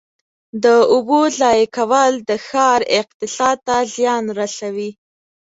د 0.63 0.65
اوبو 0.93 1.19
ضایع 1.39 1.67
کول 1.77 2.11
د 2.29 2.31
ښار 2.47 2.79
اقتصاد 2.99 3.57
ته 3.67 3.77
زیان 3.95 4.25
رسوي. 4.39 4.89